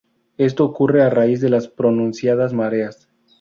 Esto 0.39 0.65
ocurre 0.65 1.03
a 1.03 1.11
raíz 1.11 1.41
de 1.41 1.49
las 1.49 1.67
pronunciadas 1.67 2.53
mareas. 2.55 3.07